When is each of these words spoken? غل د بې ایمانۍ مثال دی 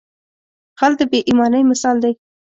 غل 0.79 0.93
د 0.99 1.01
بې 1.11 1.19
ایمانۍ 1.29 1.63
مثال 1.71 1.95
دی 2.03 2.13